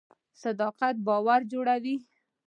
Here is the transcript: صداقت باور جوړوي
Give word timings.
صداقت 0.41 0.95
باور 1.07 1.41
جوړوي 1.51 1.95